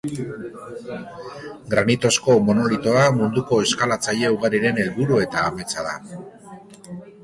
[1.73, 5.99] Granitozko monolitoa munduko eskalatzaile ugariren helburu eta ametsa da.